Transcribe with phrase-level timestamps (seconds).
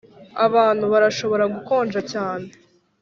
[0.45, 2.47] abantu barashobora gukonja cyane